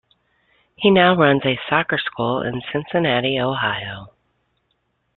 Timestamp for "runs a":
1.15-1.59